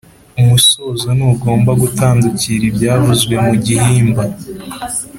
[0.41, 4.23] Umusozo ntugomba gutandukira ibyavuzwe mu gihimba.